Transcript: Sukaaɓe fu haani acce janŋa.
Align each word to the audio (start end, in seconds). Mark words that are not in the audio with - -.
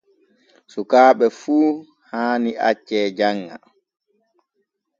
Sukaaɓe 0.71 1.25
fu 1.39 1.55
haani 2.09 2.51
acce 2.69 2.99
janŋa. 3.17 3.55